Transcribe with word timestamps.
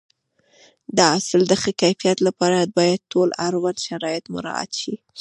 د 0.95 0.97
حاصل 1.11 1.41
د 1.47 1.53
ښه 1.61 1.71
کیفیت 1.81 2.17
لپاره 2.27 2.59
باید 2.77 2.99
ټول 3.11 3.29
اړوند 3.47 3.77
شرایط 3.87 4.23
مراعات 4.33 4.71
شي. 4.81 4.95